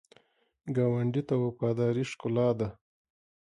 ګاونډي 0.75 1.21
ته 1.27 1.35
وفاداري 1.43 2.03
ښکلا 2.11 2.49
ده 2.59 2.67